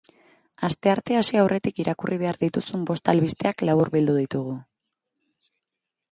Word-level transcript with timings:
Asteartea 0.67 1.17
hasi 1.23 1.37
aurretik 1.41 1.81
irakurri 1.83 2.17
behar 2.23 2.39
dituzun 2.43 2.85
bost 2.91 3.11
albisteak 3.13 3.61
laburbildu 3.69 4.15
ditugu. 4.21 4.55